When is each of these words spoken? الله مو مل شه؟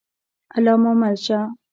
الله 0.55 0.75
مو 0.81 0.91
مل 1.01 1.15
شه؟ 1.25 1.39